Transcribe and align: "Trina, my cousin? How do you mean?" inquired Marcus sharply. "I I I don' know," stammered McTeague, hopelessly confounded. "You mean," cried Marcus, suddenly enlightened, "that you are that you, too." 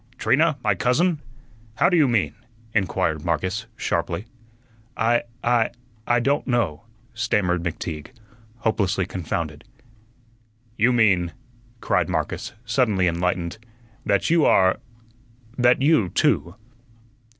"Trina, 0.17 0.57
my 0.63 0.73
cousin? 0.73 1.21
How 1.75 1.87
do 1.87 1.95
you 1.95 2.07
mean?" 2.07 2.33
inquired 2.73 3.23
Marcus 3.23 3.67
sharply. 3.77 4.25
"I 4.97 5.21
I 5.43 5.69
I 6.07 6.19
don' 6.19 6.41
know," 6.47 6.85
stammered 7.13 7.61
McTeague, 7.61 8.07
hopelessly 8.57 9.05
confounded. 9.05 9.63
"You 10.75 10.91
mean," 10.91 11.33
cried 11.81 12.09
Marcus, 12.09 12.53
suddenly 12.65 13.05
enlightened, 13.07 13.59
"that 14.03 14.31
you 14.31 14.43
are 14.43 14.79
that 15.55 15.83
you, 15.83 16.09
too." 16.09 16.55